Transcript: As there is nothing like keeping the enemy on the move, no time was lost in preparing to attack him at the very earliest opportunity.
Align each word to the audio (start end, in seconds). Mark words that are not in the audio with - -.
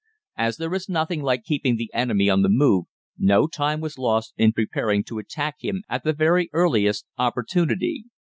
As 0.35 0.57
there 0.57 0.73
is 0.73 0.89
nothing 0.89 1.21
like 1.21 1.43
keeping 1.43 1.75
the 1.75 1.91
enemy 1.93 2.27
on 2.27 2.41
the 2.41 2.49
move, 2.49 2.85
no 3.19 3.45
time 3.45 3.81
was 3.81 3.99
lost 3.99 4.33
in 4.35 4.51
preparing 4.51 5.03
to 5.03 5.19
attack 5.19 5.57
him 5.59 5.83
at 5.87 6.03
the 6.03 6.11
very 6.11 6.49
earliest 6.53 7.05
opportunity. 7.19 8.05